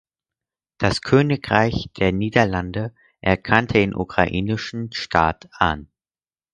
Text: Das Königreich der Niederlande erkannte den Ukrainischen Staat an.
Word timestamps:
Das 0.79 1.03
Königreich 1.03 1.91
der 1.99 2.11
Niederlande 2.11 2.91
erkannte 3.19 3.75
den 3.75 3.93
Ukrainischen 3.93 4.91
Staat 4.91 5.47
an. 5.51 5.91